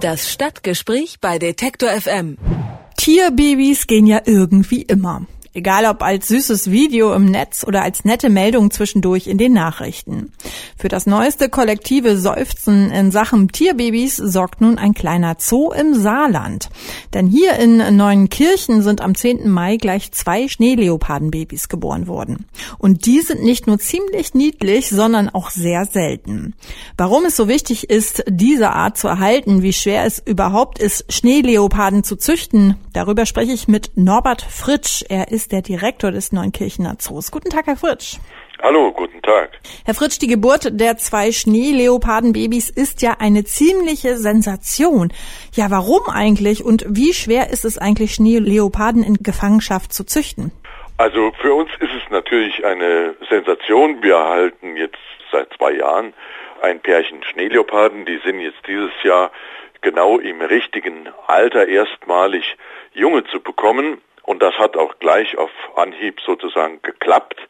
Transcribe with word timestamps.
Das 0.00 0.30
Stadtgespräch 0.30 1.18
bei 1.20 1.38
Detektor 1.38 1.90
FM. 1.90 2.38
Tierbabys 2.96 3.86
gehen 3.86 4.06
ja 4.06 4.22
irgendwie 4.24 4.80
immer. 4.80 5.26
Egal 5.52 5.86
ob 5.86 6.02
als 6.04 6.28
süßes 6.28 6.70
Video 6.70 7.12
im 7.12 7.24
Netz 7.24 7.64
oder 7.66 7.82
als 7.82 8.04
nette 8.04 8.30
Meldung 8.30 8.70
zwischendurch 8.70 9.26
in 9.26 9.36
den 9.36 9.52
Nachrichten. 9.52 10.32
Für 10.78 10.86
das 10.86 11.06
neueste 11.06 11.48
kollektive 11.48 12.16
Seufzen 12.16 12.92
in 12.92 13.10
Sachen 13.10 13.48
Tierbabys 13.48 14.16
sorgt 14.16 14.60
nun 14.60 14.78
ein 14.78 14.94
kleiner 14.94 15.36
Zoo 15.40 15.72
im 15.72 15.94
Saarland. 15.94 16.68
Denn 17.14 17.26
hier 17.26 17.54
in 17.54 17.96
Neuenkirchen 17.96 18.82
sind 18.82 19.00
am 19.00 19.16
10. 19.16 19.50
Mai 19.50 19.76
gleich 19.76 20.12
zwei 20.12 20.46
Schneeleopardenbabys 20.46 21.68
geboren 21.68 22.06
worden. 22.06 22.46
Und 22.78 23.06
die 23.06 23.20
sind 23.20 23.42
nicht 23.42 23.66
nur 23.66 23.80
ziemlich 23.80 24.34
niedlich, 24.34 24.88
sondern 24.88 25.30
auch 25.30 25.50
sehr 25.50 25.84
selten. 25.84 26.54
Warum 26.96 27.24
es 27.24 27.34
so 27.34 27.48
wichtig 27.48 27.90
ist, 27.90 28.22
diese 28.28 28.70
Art 28.70 28.96
zu 28.96 29.08
erhalten, 29.08 29.62
wie 29.62 29.72
schwer 29.72 30.04
es 30.04 30.22
überhaupt 30.24 30.78
ist, 30.78 31.12
Schneeleoparden 31.12 32.04
zu 32.04 32.14
züchten, 32.14 32.76
darüber 32.92 33.26
spreche 33.26 33.52
ich 33.52 33.66
mit 33.66 33.96
Norbert 33.96 34.42
Fritsch. 34.42 35.02
Er 35.08 35.32
ist 35.32 35.39
ist 35.40 35.52
der 35.52 35.62
Direktor 35.62 36.10
des 36.10 36.32
Neunkirchener 36.32 36.98
Zoos. 36.98 37.30
Guten 37.30 37.48
Tag, 37.48 37.66
Herr 37.66 37.76
Fritsch. 37.78 38.18
Hallo, 38.62 38.92
guten 38.92 39.22
Tag. 39.22 39.58
Herr 39.86 39.94
Fritsch, 39.94 40.18
die 40.20 40.26
Geburt 40.26 40.68
der 40.78 40.98
zwei 40.98 41.32
Schneeleopardenbabys 41.32 42.68
ist 42.68 43.00
ja 43.00 43.16
eine 43.20 43.44
ziemliche 43.44 44.18
Sensation. 44.18 45.10
Ja, 45.54 45.70
warum 45.70 46.02
eigentlich 46.12 46.62
und 46.62 46.84
wie 46.90 47.14
schwer 47.14 47.48
ist 47.48 47.64
es 47.64 47.78
eigentlich, 47.78 48.12
Schneeleoparden 48.12 49.02
in 49.02 49.14
Gefangenschaft 49.22 49.94
zu 49.94 50.04
züchten? 50.04 50.52
Also 50.98 51.32
für 51.40 51.54
uns 51.54 51.70
ist 51.80 51.94
es 51.96 52.10
natürlich 52.10 52.62
eine 52.62 53.14
Sensation. 53.30 54.02
Wir 54.02 54.16
erhalten 54.16 54.76
jetzt 54.76 54.98
seit 55.32 55.48
zwei 55.56 55.72
Jahren 55.72 56.12
ein 56.60 56.80
Pärchen 56.80 57.22
Schneeleoparden. 57.22 58.04
Die 58.04 58.20
sind 58.22 58.40
jetzt 58.40 58.60
dieses 58.68 58.92
Jahr 59.04 59.30
genau 59.80 60.18
im 60.18 60.42
richtigen 60.42 61.08
Alter 61.28 61.66
erstmalig 61.66 62.58
Junge 62.92 63.24
zu 63.24 63.40
bekommen. 63.40 64.02
Und 64.22 64.42
das 64.42 64.54
hat 64.58 64.76
auch 64.76 64.98
gleich 64.98 65.36
auf 65.38 65.50
Anhieb 65.76 66.20
sozusagen 66.20 66.80
geklappt. 66.82 67.40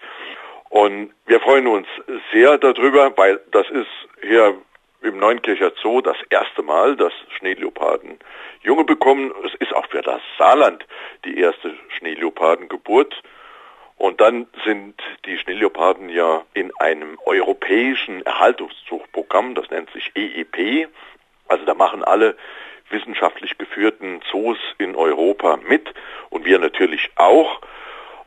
Und 0.68 1.12
wir 1.26 1.40
freuen 1.40 1.66
uns 1.66 1.88
sehr 2.32 2.56
darüber, 2.58 3.16
weil 3.16 3.40
das 3.50 3.68
ist 3.70 3.88
hier 4.22 4.56
im 5.02 5.18
Neunkircher 5.18 5.72
Zoo 5.82 6.00
das 6.00 6.16
erste 6.28 6.62
Mal, 6.62 6.96
dass 6.96 7.12
Schneeleoparden 7.38 8.18
Junge 8.62 8.84
bekommen. 8.84 9.32
Es 9.44 9.54
ist 9.54 9.74
auch 9.74 9.86
für 9.86 10.02
das 10.02 10.20
Saarland 10.38 10.86
die 11.24 11.38
erste 11.38 11.74
Schneeleopardengeburt. 11.98 13.22
Und 13.96 14.20
dann 14.20 14.46
sind 14.64 14.94
die 15.26 15.36
Schneeleoparden 15.38 16.08
ja 16.08 16.42
in 16.54 16.72
einem 16.78 17.18
europäischen 17.26 18.24
Erhaltungszuchtprogramm, 18.24 19.54
das 19.54 19.68
nennt 19.70 19.90
sich 19.90 20.10
EEP. 20.14 20.88
Also 21.48 21.64
da 21.64 21.74
machen 21.74 22.02
alle 22.04 22.36
wissenschaftlich 22.90 23.58
geführten 23.58 24.20
Zoos 24.30 24.58
in 24.78 24.96
Europa 24.96 25.58
mit 25.68 25.92
und 26.30 26.44
wir 26.44 26.58
natürlich 26.58 27.10
auch. 27.16 27.60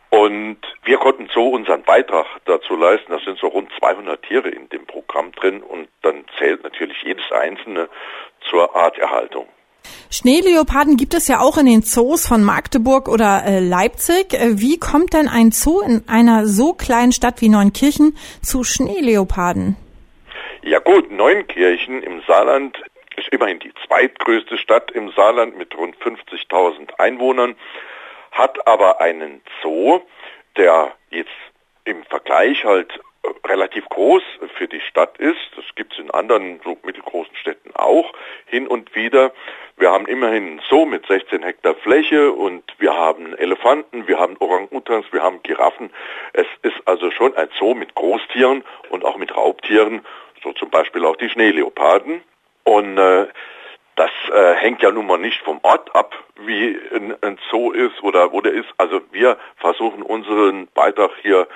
Und 0.10 0.60
wir 0.84 0.98
konnten 0.98 1.28
so 1.34 1.50
unseren 1.50 1.82
Beitrag 1.82 2.28
dazu 2.46 2.76
leisten. 2.76 3.12
Da 3.12 3.20
sind 3.20 3.40
so 3.40 3.48
rund 3.48 3.70
200 3.80 4.22
Tiere 4.22 4.50
in 4.50 4.70
dem 4.70 4.86
Programm 4.86 5.32
drin 5.32 5.64
und 5.64 5.88
dann 6.04 6.26
zählt 6.38 6.64
natürlich 6.64 7.02
jedes 7.04 7.32
einzelne 7.32 7.90
zur 8.48 8.76
Arterhaltung. 8.76 9.48
Schneeleoparden 10.12 10.98
gibt 10.98 11.16
es 11.16 11.28
ja 11.28 11.40
auch 11.40 11.58
in 11.58 11.66
den 11.66 11.82
Zoos 11.82 12.28
von 12.28 12.44
Magdeburg 12.44 13.10
oder 13.10 13.44
äh, 13.46 13.60
Leipzig. 13.60 14.34
Äh, 14.34 14.60
wie 14.62 14.78
kommt 14.78 15.14
denn 15.14 15.28
ein 15.28 15.52
Zoo 15.52 15.82
in 15.82 16.04
einer 16.08 16.46
so 16.46 16.74
kleinen 16.74 17.12
Stadt 17.12 17.42
wie 17.42 17.50
Neunkirchen 17.50 18.16
zu 18.42 18.64
Schneeleoparden? 18.64 19.76
Ja 20.62 20.80
gut, 20.80 21.12
Neunkirchen 21.12 22.04
im 22.04 22.22
Saarland 22.28 22.78
ist 23.18 23.30
immerhin 23.30 23.60
die 23.60 23.74
zweitgrößte 23.86 24.58
Stadt 24.58 24.92
im 24.92 25.12
Saarland 25.12 25.58
mit 25.58 25.76
rund 25.78 25.96
50.000 25.98 27.00
Einwohnern, 27.00 27.56
hat 28.32 28.68
aber 28.68 29.02
einen 29.02 29.42
Zoo, 29.62 30.02
der 30.58 30.94
jetzt 31.10 31.30
im 31.86 32.04
Vergleich 32.06 32.64
halt 32.66 33.00
äh, 33.24 33.48
relativ 33.48 33.88
groß 33.90 34.24
für 34.58 34.68
die 34.68 34.82
Stadt 34.82 35.18
ist. 35.18 35.40
Das 35.56 35.66
gibt 35.76 35.94
es 35.94 36.00
in 36.00 36.12
anderen 36.12 36.60
so 36.64 36.78
mittelgroßen 36.84 37.36
Städten 37.36 37.72
auch 37.76 38.12
hin 38.46 38.68
und 38.68 38.96
wieder. 38.96 39.34
Wir 39.78 39.92
haben 39.92 40.06
immerhin 40.06 40.44
einen 40.44 40.62
Zoo 40.70 40.86
mit 40.86 41.06
16 41.08 41.44
Hektar 41.44 41.76
Fläche 41.76 42.32
und 42.32 42.64
wir 42.78 42.94
haben 42.94 43.36
Elefanten, 43.36 44.08
wir 44.08 44.20
haben 44.20 44.38
Orang-Utans, 44.38 45.06
wir 45.12 45.22
haben 45.22 45.42
Giraffen. 45.44 45.92
Es 46.34 46.48
ist 46.62 46.82
also 46.86 47.12
schon 47.12 47.36
ein 47.36 47.50
Zoo 47.58 47.74
mit 47.74 47.96
Großtieren 47.96 48.64
und 48.90 49.04
auch 49.04 49.18
mit 49.18 49.36
Raubtieren, 49.36 50.06
so 50.44 50.54
zum 50.54 50.70
Beispiel 50.70 51.06
auch 51.06 51.16
die 51.16 51.30
Schneeleoparden. 51.30 52.22
Und 52.64 52.98
äh, 52.98 53.28
das 53.96 54.12
äh, 54.34 54.56
hängt 54.56 54.82
ja 54.82 54.92
nun 54.92 55.06
mal 55.06 55.18
nicht 55.18 55.42
vom 55.42 55.60
Ort 55.64 55.96
ab, 55.96 56.16
wie 56.38 56.80
ein, 56.94 57.16
ein 57.22 57.38
Zoo 57.52 57.72
ist 57.72 58.02
oder 58.02 58.32
wo 58.32 58.42
der 58.42 58.54
ist. 58.54 58.70
Also 58.78 59.02
wir 59.12 59.38
versuchen 59.58 60.02
unseren 60.02 60.68
Beitrag 60.74 61.12
hier 61.22 61.48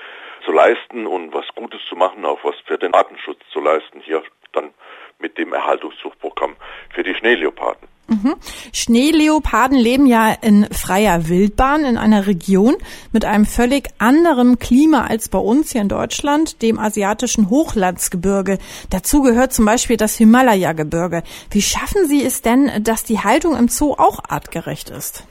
zu 0.46 0.51
leisten 0.51 1.07
und 1.07 1.34
was 1.34 1.47
Gutes 1.56 1.81
zu 1.90 1.96
machen, 1.96 2.25
auch 2.25 2.44
was 2.44 2.56
für 2.66 2.78
den 2.78 2.94
Artenschutz 2.94 3.40
zu 3.51 3.59
leisten, 3.59 4.00
hier 4.01 4.23
dann 4.53 4.73
mit 5.19 5.38
dem 5.38 5.53
Erhaltungssuchprogramm 5.53 6.56
für 6.94 7.03
die 7.03 7.16
Schneeleoparden. 7.16 7.88
Mhm. 8.07 8.35
Schneeleoparden 8.73 9.78
leben 9.78 10.06
ja 10.06 10.34
in 10.41 10.66
freier 10.72 11.28
Wildbahn 11.28 11.84
in 11.84 11.97
einer 11.97 12.25
Region 12.25 12.75
mit 13.12 13.25
einem 13.25 13.45
völlig 13.45 13.90
anderen 13.97 14.59
Klima 14.59 15.06
als 15.07 15.28
bei 15.28 15.40
uns 15.40 15.73
hier 15.73 15.81
in 15.81 15.90
Deutschland, 15.90 16.62
dem 16.62 16.79
asiatischen 16.79 17.50
Hochlandsgebirge. 17.50 18.59
Dazu 18.90 19.22
gehört 19.22 19.51
zum 19.51 19.66
Beispiel 19.66 19.97
das 19.97 20.16
Himalaya-Gebirge. 20.17 21.23
Wie 21.51 21.62
schaffen 21.62 22.06
Sie 22.06 22.23
es 22.23 22.41
denn, 22.41 22.72
dass 22.81 23.03
die 23.03 23.19
Haltung 23.19 23.57
im 23.57 23.67
Zoo 23.67 23.94
auch 23.97 24.19
artgerecht 24.29 24.90
ist? 24.90 25.28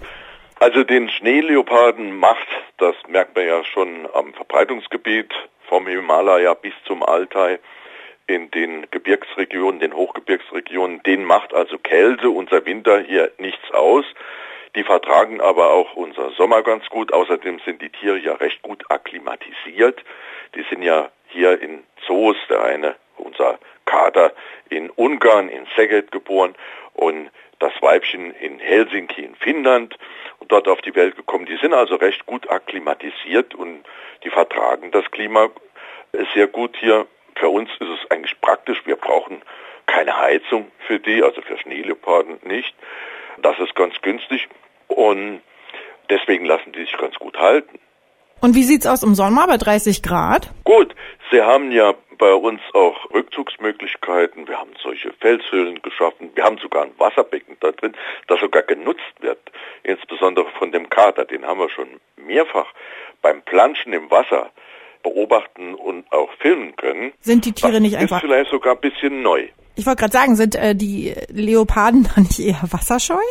Also 0.58 0.84
den 0.84 1.08
Schneeleoparden 1.08 2.16
macht, 2.18 2.48
das 2.78 2.94
merkt 3.08 3.36
man 3.36 3.46
ja 3.46 3.62
schon 3.64 4.06
am 4.14 4.32
Verbreitungsgebiet 4.34 5.32
vom 5.68 5.86
Himalaya 5.86 6.54
bis 6.54 6.72
zum 6.86 7.02
Altai, 7.02 7.58
in 8.26 8.50
den 8.50 8.86
Gebirgsregionen, 8.90 9.80
den 9.80 9.94
Hochgebirgsregionen, 9.94 11.02
denen 11.04 11.24
macht 11.24 11.54
also 11.54 11.78
Kälte, 11.78 12.30
unser 12.30 12.64
Winter 12.66 13.00
hier 13.00 13.32
nichts 13.38 13.70
aus. 13.72 14.04
Die 14.74 14.84
vertragen 14.84 15.40
aber 15.40 15.70
auch 15.70 15.94
unser 15.94 16.30
Sommer 16.32 16.62
ganz 16.62 16.86
gut. 16.88 17.12
Außerdem 17.12 17.60
sind 17.64 17.80
die 17.80 17.88
Tiere 17.88 18.18
ja 18.18 18.34
recht 18.34 18.62
gut 18.62 18.84
akklimatisiert. 18.90 20.04
Die 20.54 20.64
sind 20.68 20.82
ja 20.82 21.10
hier 21.28 21.60
in 21.60 21.84
Zoos, 22.06 22.36
der 22.50 22.62
eine, 22.62 22.96
unser 23.16 23.58
Kater 23.84 24.32
in 24.68 24.90
Ungarn, 24.90 25.48
in 25.48 25.66
Szeged 25.74 26.10
geboren 26.10 26.54
und 26.94 27.30
das 27.58 27.72
Weibchen 27.80 28.32
in 28.32 28.58
Helsinki 28.58 29.22
in 29.22 29.34
Finnland 29.36 29.96
und 30.40 30.52
dort 30.52 30.68
auf 30.68 30.82
die 30.82 30.94
Welt 30.94 31.16
gekommen. 31.16 31.46
Die 31.46 31.56
sind 31.56 31.72
also 31.72 31.94
recht 31.94 32.26
gut 32.26 32.50
akklimatisiert 32.50 33.54
und 33.54 33.84
die 34.24 34.30
vertragen 34.30 34.90
das 34.90 35.10
Klima 35.10 35.48
sehr 36.34 36.48
gut 36.48 36.76
hier 36.78 37.06
für 37.36 37.48
uns 37.48 37.70
ist 37.80 37.88
es 37.88 38.10
eigentlich 38.10 38.40
praktisch. 38.40 38.82
Wir 38.84 38.96
brauchen 38.96 39.42
keine 39.86 40.18
Heizung 40.18 40.70
für 40.86 40.98
die, 40.98 41.22
also 41.22 41.40
für 41.42 41.58
Schneeleoparden 41.58 42.38
nicht. 42.44 42.74
Das 43.38 43.58
ist 43.58 43.74
ganz 43.74 43.94
günstig 44.02 44.48
und 44.88 45.40
deswegen 46.10 46.44
lassen 46.44 46.72
die 46.72 46.80
sich 46.80 46.96
ganz 46.96 47.14
gut 47.16 47.38
halten. 47.38 47.78
Und 48.40 48.54
wie 48.54 48.64
sieht's 48.64 48.86
aus 48.86 49.02
im 49.02 49.14
Sommer 49.14 49.46
bei 49.46 49.56
30 49.56 50.02
Grad? 50.02 50.50
Gut, 50.64 50.94
sie 51.30 51.42
haben 51.42 51.72
ja 51.72 51.94
bei 52.18 52.32
uns 52.32 52.60
auch 52.74 53.10
Rückzugsmöglichkeiten. 53.12 54.46
Wir 54.48 54.58
haben 54.58 54.72
solche 54.82 55.12
Felshöhlen 55.14 55.80
geschaffen. 55.82 56.30
Wir 56.34 56.44
haben 56.44 56.58
sogar 56.58 56.84
ein 56.84 56.92
Wasserbecken 56.98 57.56
da 57.60 57.72
drin, 57.72 57.94
das 58.28 58.40
sogar 58.40 58.62
genutzt 58.62 59.02
wird. 59.20 59.38
Insbesondere 59.82 60.46
von 60.58 60.72
dem 60.72 60.88
Kater. 60.90 61.24
Den 61.24 61.46
haben 61.46 61.60
wir 61.60 61.70
schon 61.70 62.00
mehrfach 62.16 62.66
beim 63.22 63.42
Planschen 63.42 63.92
im 63.92 64.10
Wasser 64.10 64.50
beobachten 65.06 65.74
und 65.74 66.10
auch 66.10 66.28
filmen 66.40 66.74
können. 66.74 67.12
Sind 67.20 67.44
die 67.44 67.52
Tiere 67.52 67.80
nicht 67.80 67.96
einfach... 67.96 68.16
Ist 68.16 68.26
vielleicht 68.26 68.50
sogar 68.50 68.74
ein 68.74 68.80
bisschen 68.80 69.22
neu. 69.22 69.48
Ich 69.76 69.86
wollte 69.86 70.00
gerade 70.00 70.12
sagen, 70.12 70.34
sind 70.34 70.56
äh, 70.56 70.74
die 70.74 71.14
Leoparden 71.28 72.08
dann 72.14 72.24
nicht 72.24 72.40
eher 72.40 72.60
wasserscheu? 72.70 73.22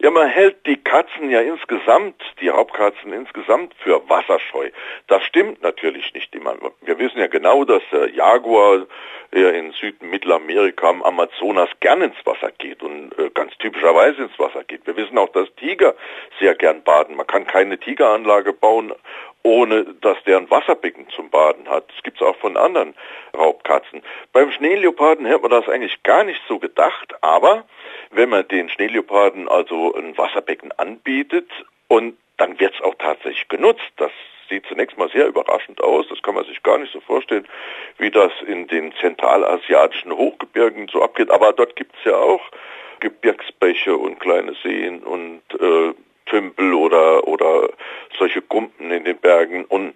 Ja, 0.00 0.10
man 0.10 0.28
hält 0.28 0.66
die 0.66 0.76
Katzen 0.76 1.30
ja 1.30 1.40
insgesamt, 1.40 2.20
die 2.42 2.48
Raubkatzen 2.48 3.14
insgesamt 3.14 3.72
für 3.82 4.06
wasserscheu. 4.10 4.68
Das 5.06 5.22
stimmt 5.22 5.62
natürlich 5.62 6.12
nicht 6.12 6.34
immer. 6.34 6.54
Wir 6.82 6.98
wissen 6.98 7.18
ja 7.18 7.28
genau, 7.28 7.64
dass 7.64 7.82
der 7.90 8.10
Jaguar 8.10 8.86
in 9.32 9.72
Süd- 9.72 10.02
Mittelamerika 10.02 10.88
am 10.90 11.02
Amazonas 11.02 11.68
gern 11.80 12.02
ins 12.02 12.14
Wasser 12.24 12.52
geht 12.58 12.82
und 12.82 13.18
äh, 13.18 13.30
ganz 13.30 13.56
typischerweise 13.58 14.24
ins 14.24 14.38
Wasser 14.38 14.62
geht. 14.62 14.86
Wir 14.86 14.96
wissen 14.96 15.18
auch, 15.18 15.30
dass 15.30 15.52
Tiger 15.56 15.94
sehr 16.38 16.54
gern 16.54 16.82
baden. 16.84 17.16
Man 17.16 17.26
kann 17.26 17.44
keine 17.46 17.78
Tigeranlage 17.78 18.52
bauen, 18.52 18.92
ohne 19.44 19.84
dass 20.00 20.16
der 20.24 20.38
ein 20.38 20.50
Wasserbecken 20.50 21.08
zum 21.10 21.30
Baden 21.30 21.68
hat. 21.68 21.88
Das 21.90 22.02
gibt 22.02 22.20
es 22.20 22.26
auch 22.26 22.36
von 22.36 22.56
anderen 22.56 22.94
Raubkatzen. 23.36 24.02
Beim 24.32 24.50
Schneeleoparden 24.50 25.26
hätte 25.26 25.42
man 25.42 25.50
das 25.50 25.68
eigentlich 25.68 26.02
gar 26.02 26.24
nicht 26.24 26.40
so 26.48 26.58
gedacht, 26.58 27.14
aber 27.20 27.64
wenn 28.10 28.30
man 28.30 28.48
den 28.48 28.68
Schneeleoparden 28.70 29.48
also 29.48 29.94
ein 29.94 30.16
Wasserbecken 30.16 30.72
anbietet 30.72 31.48
und 31.88 32.16
dann 32.38 32.58
wird 32.58 32.74
es 32.74 32.80
auch 32.80 32.94
tatsächlich 32.98 33.46
genutzt. 33.48 33.92
Das 33.96 34.10
sieht 34.48 34.66
zunächst 34.66 34.96
mal 34.98 35.10
sehr 35.10 35.26
überraschend 35.26 35.80
aus. 35.82 36.06
Das 36.08 36.22
kann 36.22 36.34
man 36.34 36.44
sich 36.44 36.62
gar 36.62 36.78
nicht 36.78 36.92
so 36.92 37.00
vorstellen, 37.00 37.46
wie 37.98 38.10
das 38.10 38.32
in 38.46 38.66
den 38.66 38.92
zentralasiatischen 39.00 40.12
Hochgebirgen 40.12 40.88
so 40.88 41.02
abgeht. 41.02 41.30
Aber 41.30 41.52
dort 41.52 41.76
gibt 41.76 41.94
es 41.98 42.04
ja 42.04 42.16
auch 42.16 42.42
Gebirgsbäche 43.00 43.96
und 43.96 44.18
kleine 44.20 44.54
Seen 44.62 45.02
und 45.02 45.42
äh, 45.60 45.92
Tümpel 46.34 46.74
oder, 46.74 47.28
oder 47.28 47.68
solche 48.18 48.42
Gumpen 48.42 48.90
in 48.90 49.04
den 49.04 49.16
Bergen. 49.16 49.64
Und 49.66 49.94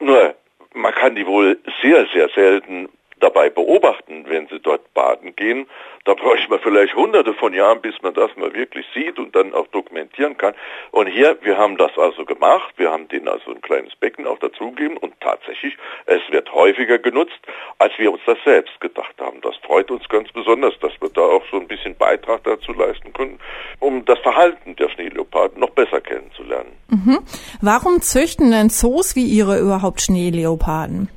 nur, 0.00 0.34
man 0.74 0.92
kann 0.92 1.14
die 1.14 1.26
wohl 1.26 1.58
sehr, 1.80 2.06
sehr 2.12 2.28
selten 2.30 2.88
dabei 3.20 3.50
beobachten, 3.50 4.24
wenn 4.28 4.48
sie 4.48 4.58
dort 4.58 4.92
baden 4.94 5.36
gehen. 5.36 5.66
Da 6.04 6.14
bräuchte 6.14 6.48
man 6.48 6.60
vielleicht 6.60 6.96
hunderte 6.96 7.34
von 7.34 7.52
Jahren, 7.52 7.82
bis 7.82 7.94
man 8.02 8.14
das 8.14 8.34
mal 8.36 8.52
wirklich 8.54 8.86
sieht 8.94 9.18
und 9.18 9.36
dann 9.36 9.52
auch 9.52 9.66
dokumentieren 9.68 10.36
kann. 10.36 10.54
Und 10.90 11.06
hier, 11.08 11.36
wir 11.42 11.58
haben 11.58 11.76
das 11.76 11.96
also 11.98 12.24
gemacht. 12.24 12.72
Wir 12.78 12.90
haben 12.90 13.06
denen 13.08 13.28
also 13.28 13.50
ein 13.50 13.60
kleines 13.60 13.94
Becken 13.96 14.26
auch 14.26 14.38
dazugegeben 14.38 14.96
und 14.96 15.12
tatsächlich, 15.20 15.76
es 16.06 16.20
wird 16.30 16.52
häufiger 16.52 16.98
genutzt, 16.98 17.38
als 17.78 17.92
wir 17.98 18.12
uns 18.12 18.22
das 18.24 18.38
selbst 18.44 18.80
gedacht 18.80 19.14
haben. 19.20 19.40
Das 19.42 19.54
freut 19.56 19.90
uns 19.90 20.08
ganz 20.08 20.32
besonders, 20.32 20.72
dass 20.80 20.92
wir 21.00 21.10
da 21.10 21.20
auch 21.20 21.44
so 21.50 21.60
ein 21.60 21.68
bisschen 21.68 21.94
Beitrag 21.96 22.44
dazu 22.44 22.72
leisten 22.72 23.12
können, 23.12 23.38
um 23.78 24.04
das 24.06 24.18
Verhalten 24.20 24.76
der 24.76 24.88
Schneeleoparden 24.88 25.60
noch 25.60 25.70
besser 25.70 26.00
kennenzulernen. 26.00 26.72
Mhm. 26.88 27.18
Warum 27.60 28.00
züchten 28.00 28.50
denn 28.50 28.70
Zoos 28.70 29.16
wie 29.16 29.26
Ihre 29.26 29.58
überhaupt 29.58 30.00
Schneeleoparden? 30.00 31.10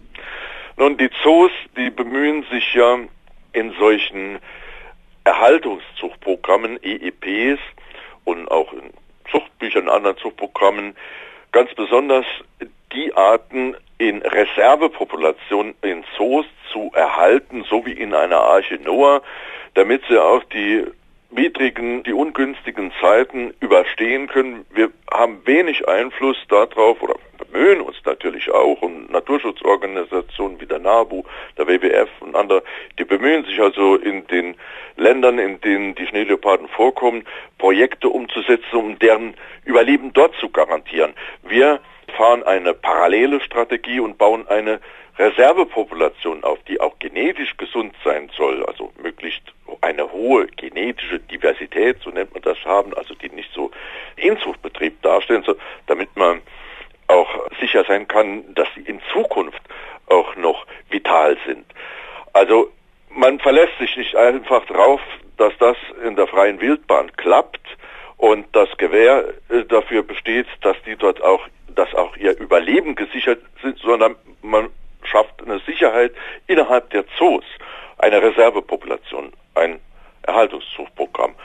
Nun, 0.77 0.97
die 0.97 1.09
Zoos, 1.21 1.51
die 1.77 1.89
bemühen 1.89 2.43
sich 2.51 2.73
ja 2.73 2.97
in 3.53 3.73
solchen 3.73 4.39
Erhaltungszuchtprogrammen, 5.23 6.79
EEPs 6.81 7.61
und 8.25 8.49
auch 8.49 8.73
in 8.73 8.91
Zuchtbüchern, 9.31 9.87
anderen 9.87 10.17
Zuchtprogrammen, 10.17 10.95
ganz 11.51 11.73
besonders 11.75 12.25
die 12.91 13.13
Arten 13.13 13.75
in 13.97 14.21
Reservepopulationen 14.21 15.75
in 15.81 16.03
Zoos 16.17 16.45
zu 16.71 16.91
erhalten, 16.93 17.63
so 17.69 17.85
wie 17.85 17.93
in 17.93 18.13
einer 18.13 18.41
Arche 18.41 18.75
Noah, 18.75 19.21
damit 19.75 20.01
sie 20.09 20.17
auch 20.17 20.43
die 20.45 20.83
widrigen, 21.29 22.03
die 22.03 22.13
ungünstigen 22.13 22.91
Zeiten 22.99 23.53
überstehen 23.59 24.27
können. 24.27 24.65
Wir 24.71 24.91
haben 25.11 25.41
wenig 25.45 25.87
Einfluss 25.87 26.37
darauf 26.49 27.01
oder 27.01 27.15
bemühen 27.53 27.81
uns 27.81 27.97
natürlich 28.05 28.51
auch 28.51 28.81
und 28.81 29.11
Naturschutzorganisationen 29.11 30.59
wie 30.59 30.65
der 30.65 30.79
NABU, 30.79 31.23
der 31.57 31.67
WWF 31.67 32.09
und 32.19 32.35
andere, 32.35 32.63
die 32.97 33.05
bemühen 33.05 33.45
sich 33.45 33.59
also 33.61 33.95
in 33.95 34.25
den 34.27 34.55
Ländern, 34.97 35.39
in 35.39 35.61
denen 35.61 35.95
die 35.95 36.07
Schneeleoparden 36.07 36.67
vorkommen, 36.67 37.25
Projekte 37.59 38.09
umzusetzen, 38.09 38.75
um 38.75 38.99
deren 38.99 39.35
Überleben 39.65 40.11
dort 40.13 40.35
zu 40.35 40.49
garantieren. 40.49 41.13
Wir 41.43 41.79
fahren 42.17 42.43
eine 42.43 42.73
parallele 42.73 43.39
Strategie 43.39 43.99
und 43.99 44.17
bauen 44.17 44.47
eine 44.47 44.79
Reservepopulation 45.17 46.43
auf, 46.43 46.57
die 46.67 46.81
auch 46.81 46.97
genetisch 46.97 47.55
gesund 47.57 47.93
sein 48.03 48.31
soll, 48.35 48.65
also 48.65 48.91
möglichst 49.01 49.43
eine 49.81 50.11
hohe 50.11 50.47
genetische 50.47 51.19
Diversität, 51.19 51.97
so 52.03 52.09
nennt 52.09 52.33
man 52.33 52.41
das, 52.41 52.57
haben, 52.65 52.93
also 52.95 53.13
die 53.13 53.29
nicht 53.29 53.51
so 53.53 53.69
Inzuchtbetrieb 54.15 55.01
darstellen, 55.03 55.43
so, 55.45 55.55
damit 55.85 56.15
man 56.15 56.41
sicher 57.59 57.83
sein 57.85 58.07
kann, 58.07 58.53
dass 58.53 58.67
sie 58.75 58.81
in 58.81 59.01
Zukunft 59.11 59.61
auch 60.07 60.35
noch 60.35 60.65
vital 60.89 61.37
sind. 61.45 61.65
Also 62.33 62.71
man 63.09 63.39
verlässt 63.39 63.77
sich 63.79 63.95
nicht 63.95 64.15
einfach 64.15 64.65
darauf, 64.65 65.01
dass 65.37 65.53
das 65.59 65.77
in 66.05 66.15
der 66.15 66.27
freien 66.27 66.59
Wildbahn 66.61 67.11
klappt 67.15 67.61
und 68.17 68.45
das 68.53 68.69
Gewähr 68.77 69.33
äh, 69.49 69.63
dafür 69.65 70.03
besteht, 70.03 70.47
dass 70.61 70.77
die 70.85 70.95
dort 70.95 71.21
auch, 71.23 71.47
dass 71.75 71.93
auch 71.95 72.15
ihr 72.17 72.37
Überleben 72.39 72.95
gesichert 72.95 73.41
sind, 73.61 73.77
sondern 73.79 74.15
man 74.41 74.69
schafft 75.03 75.41
eine 75.41 75.59
Sicherheit 75.59 76.13
innerhalb 76.47 76.89
der 76.91 77.05
Zoos, 77.17 77.43
eine 77.97 78.21
Reservepopulation, 78.21 79.33
ein 79.55 79.79
Erhaltungszuchtprogramm. 80.23 81.35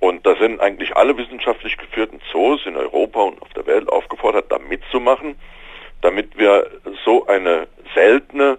Und 0.00 0.24
da 0.24 0.36
sind 0.36 0.60
eigentlich 0.60 0.96
alle 0.96 1.16
wissenschaftlich 1.16 1.76
geführten 1.76 2.20
Zoos 2.30 2.64
in 2.66 2.76
Europa 2.76 3.20
und 3.20 3.42
auf 3.42 3.52
der 3.54 3.66
Welt 3.66 3.88
aufgefordert, 3.88 4.46
da 4.50 4.58
mitzumachen, 4.58 5.36
damit 6.02 6.38
wir 6.38 6.66
so 7.04 7.26
eine 7.26 7.66
seltene 7.94 8.58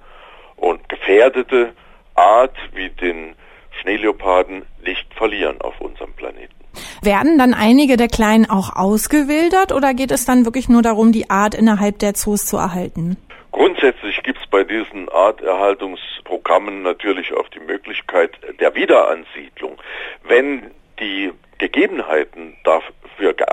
und 0.55 0.87
gefährdete 0.89 1.73
Art 2.15 2.55
wie 2.73 2.89
den 2.89 3.35
Schneeleoparden 3.81 4.65
nicht 4.83 5.13
verlieren 5.13 5.61
auf 5.61 5.79
unserem 5.79 6.13
Planeten. 6.13 6.53
Werden 7.01 7.37
dann 7.37 7.53
einige 7.53 7.97
der 7.97 8.07
Kleinen 8.07 8.49
auch 8.49 8.75
ausgewildert 8.75 9.71
oder 9.71 9.93
geht 9.93 10.11
es 10.11 10.25
dann 10.25 10.45
wirklich 10.45 10.69
nur 10.69 10.81
darum, 10.81 11.11
die 11.11 11.29
Art 11.29 11.55
innerhalb 11.55 11.99
der 11.99 12.13
Zoos 12.13 12.45
zu 12.45 12.57
erhalten? 12.57 13.17
Grundsätzlich 13.51 14.21
gibt 14.23 14.39
es 14.39 14.47
bei 14.47 14.63
diesen 14.63 15.09
Arterhaltungsprogrammen 15.09 16.83
natürlich 16.83 17.33
auch 17.33 17.47
die 17.49 17.59
Möglichkeit 17.59 18.31
der 18.59 18.75
Wiederansiedlung. 18.75 19.77
Wenn 20.23 20.71
die 20.99 21.31
Gegebenheiten 21.57 22.28
dafür 22.28 22.28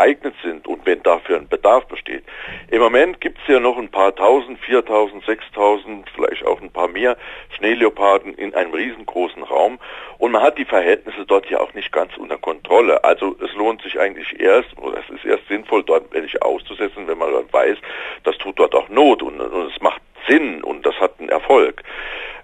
geeignet 0.07 0.35
sind 0.43 0.67
und 0.67 0.87
wenn 0.87 1.03
dafür 1.03 1.37
ein 1.37 1.49
Bedarf 1.49 1.87
besteht. 1.87 2.25
Im 2.71 2.81
Moment 2.81 3.21
gibt 3.21 3.39
es 3.41 3.49
ja 3.49 3.61
noch 3.61 3.77
ein 3.77 3.91
paar 3.91 4.15
tausend, 4.15 4.59
viertausend, 4.61 5.25
sechstausend, 5.25 6.09
vielleicht 6.15 6.47
auch 6.47 6.61
ein 6.61 6.71
paar 6.71 6.89
mehr 6.89 7.17
Schneeleoparden 7.57 8.35
in 8.35 8.55
einem 8.55 8.73
riesengroßen 8.73 9.43
Raum 9.43 9.79
und 10.19 10.33
man 10.33 10.43
hat 10.43 10.59
die 10.59 10.65
Verhältnisse 10.65 11.25
dort 11.27 11.51
ja 11.51 11.61
auch 11.61 11.75
nicht 11.75 11.93
ganz 11.93 12.17
unter 12.17 12.39
Kontrolle. 12.39 13.03
Also 13.05 13.37
es 13.43 13.53
lohnt 13.55 13.83
sich 13.83 13.99
eigentlich 13.99 14.39
erst, 14.41 14.77
oder 14.79 14.99
es 14.99 15.15
ist 15.15 15.25
erst 15.25 15.47
sinnvoll, 15.49 15.83
dort 15.83 16.13
welche 16.13 16.41
auszusetzen, 16.43 17.07
wenn 17.09 17.19
man 17.19 17.33
dann 17.33 17.53
weiß, 17.53 17.79
das 18.25 18.37
tut 18.39 18.59
dort 18.59 18.75
auch 18.75 18.89
Not 18.89 19.23
und, 19.23 19.41
und 19.41 19.73
es 19.75 19.81
macht 19.81 20.03
Sinn 20.29 20.63
und 20.63 20.87
das 20.87 20.95
hat 21.01 21.19
einen 21.19 21.29
Erfolg. 21.29 21.83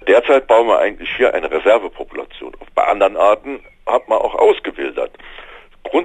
Derzeit 0.08 0.48
bauen 0.48 0.66
wir 0.66 0.80
eigentlich 0.80 1.14
hier 1.16 1.32
eine 1.32 1.50
Reservepopulation. 1.50 2.56
Bei 2.74 2.84
anderen 2.84 3.16
Arten 3.16 3.60
hat 3.86 4.08
man 4.08 4.18
auch 4.18 4.34
ausgewildert. 4.34 5.12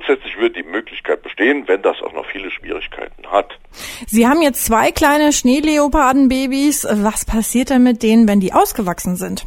Grundsätzlich 0.08 0.40
wird 0.40 0.56
die 0.56 0.64
Möglichkeit 0.64 1.22
bestehen, 1.22 1.68
wenn 1.68 1.82
das 1.82 2.02
auch 2.02 2.14
noch 2.14 2.26
viele 2.28 2.50
Schwierigkeiten 2.50 3.30
hat. 3.30 3.60
Sie 4.08 4.26
haben 4.26 4.42
jetzt 4.42 4.66
zwei 4.66 4.92
kleine 4.92 5.34
Schneeleopardenbabys. 5.34 6.88
Was 7.04 7.26
passiert 7.26 7.72
denn 7.72 7.84
mit 7.84 8.04
denen, 8.04 8.26
wenn 8.26 8.40
die 8.40 8.54
ausgewachsen 8.54 9.18
sind? 9.18 9.46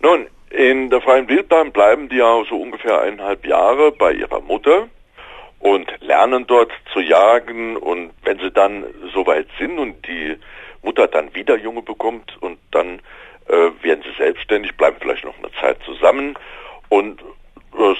Nun, 0.00 0.28
in 0.48 0.88
der 0.88 1.02
freien 1.02 1.28
Wildbahn 1.28 1.72
bleiben 1.72 2.08
die 2.08 2.16
ja 2.16 2.42
so 2.48 2.56
ungefähr 2.56 3.02
eineinhalb 3.02 3.46
Jahre 3.46 3.92
bei 3.92 4.12
ihrer 4.12 4.40
Mutter 4.40 4.88
und 5.58 5.86
lernen 6.00 6.46
dort 6.46 6.72
zu 6.94 7.00
jagen 7.00 7.76
und 7.76 8.12
wenn 8.24 8.38
sie 8.38 8.50
dann 8.50 8.86
soweit 9.12 9.46
sind 9.58 9.78
und 9.78 10.06
die 10.06 10.38
Mutter 10.80 11.06
dann 11.06 11.34
wieder 11.34 11.58
Junge 11.58 11.82
bekommt 11.82 12.34
und 12.40 12.58
dann 12.70 13.00
äh, 13.46 13.70
werden 13.82 14.02
sie 14.04 14.16
selbstständig, 14.16 14.74
bleiben 14.78 14.96
vielleicht 15.00 15.24
noch 15.24 15.36
eine 15.38 15.52
Zeit 15.60 15.76
zusammen 15.84 16.34
und 16.88 17.20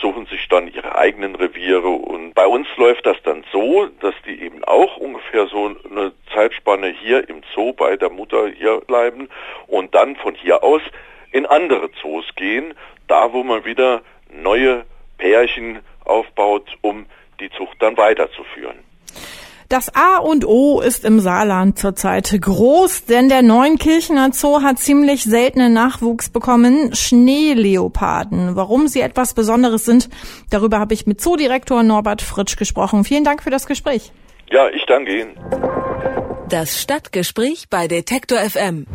suchen 0.01 0.27
sich 0.27 0.49
dann 0.49 0.69
ihre 0.69 0.97
eigenen 0.97 1.35
Reviere 1.35 1.89
und 1.89 2.35
bei 2.35 2.47
uns 2.47 2.67
läuft 2.77 3.07
das 3.07 3.17
dann 3.25 3.45
so, 3.53 3.87
dass 4.01 4.15
die 4.27 4.43
eben 4.43 4.63
auch 4.65 4.97
ungefähr 4.99 5.47
so 5.47 5.75
eine 5.91 6.13
Zeitspanne 6.33 6.89
hier 6.89 7.29
im 7.29 7.43
Zoo 7.55 7.73
bei 7.73 7.97
der 7.97 8.11
Mutter 8.11 8.49
hier 8.49 8.81
bleiben 8.81 9.29
und 9.67 9.95
dann 9.95 10.17
von 10.17 10.35
hier 10.35 10.63
aus 10.63 10.83
in 11.31 11.47
andere 11.47 11.91
Zoos 12.01 12.27
gehen, 12.37 12.75
da 13.09 13.33
wo 13.33 13.43
man 13.43 13.65
wieder 13.65 14.03
neue 14.31 14.85
Pärchen 15.19 15.81
aufbaut, 16.05 16.77
um 16.83 17.07
die 17.41 17.51
Zucht 17.51 17.81
dann 17.81 17.97
weiterzuführen. 17.97 18.82
Das 19.73 19.91
A 19.95 20.19
und 20.19 20.45
O 20.45 20.83
ist 20.83 21.03
im 21.03 21.19
Saarland 21.19 21.79
zurzeit 21.79 22.31
groß, 22.39 23.07
denn 23.07 23.31
der 23.31 23.41
Neunkirchener 23.41 24.29
Zoo 24.33 24.61
hat 24.61 24.79
ziemlich 24.79 25.25
seltenen 25.25 25.73
Nachwuchs 25.73 26.29
bekommen, 26.29 26.95
Schneeleoparden. 26.95 28.55
Warum 28.55 28.87
sie 28.87 29.01
etwas 29.01 29.33
Besonderes 29.33 29.87
sind, 29.87 30.11
darüber 30.51 30.79
habe 30.79 30.93
ich 30.93 31.07
mit 31.07 31.23
Zoodirektor 31.23 31.83
Norbert 31.83 32.21
Fritsch 32.21 32.59
gesprochen. 32.59 33.05
Vielen 33.05 33.25
Dank 33.25 33.43
für 33.43 33.49
das 33.49 33.67
Gespräch. 33.67 34.13
Ja, 34.51 34.69
ich 34.69 34.85
danke 34.85 35.23
Ihnen. 35.23 35.39
Das 36.51 36.79
Stadtgespräch 36.79 37.71
bei 37.71 37.89
Detektor 37.89 38.41
FM. 38.41 38.87